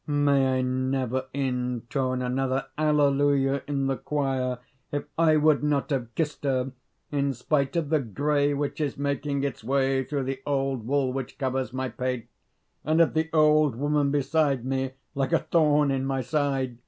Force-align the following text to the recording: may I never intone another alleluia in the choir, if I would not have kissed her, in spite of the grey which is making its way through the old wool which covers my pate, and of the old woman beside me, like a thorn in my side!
may 0.07 0.57
I 0.57 0.61
never 0.63 1.27
intone 1.31 2.23
another 2.23 2.65
alleluia 2.75 3.61
in 3.67 3.85
the 3.85 3.97
choir, 3.97 4.57
if 4.91 5.03
I 5.15 5.35
would 5.35 5.61
not 5.63 5.91
have 5.91 6.15
kissed 6.15 6.43
her, 6.43 6.71
in 7.11 7.35
spite 7.35 7.75
of 7.75 7.89
the 7.89 7.99
grey 7.99 8.55
which 8.55 8.81
is 8.81 8.97
making 8.97 9.43
its 9.43 9.63
way 9.63 10.03
through 10.03 10.23
the 10.23 10.41
old 10.43 10.87
wool 10.87 11.13
which 11.13 11.37
covers 11.37 11.71
my 11.71 11.87
pate, 11.87 12.27
and 12.83 12.99
of 12.99 13.13
the 13.13 13.29
old 13.31 13.75
woman 13.75 14.09
beside 14.09 14.65
me, 14.65 14.93
like 15.13 15.33
a 15.33 15.37
thorn 15.37 15.91
in 15.91 16.03
my 16.07 16.21
side! 16.21 16.79